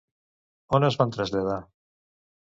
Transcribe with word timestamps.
On 0.77 0.87
es 0.87 0.97
van 1.01 1.13
traslladar? 1.15 1.59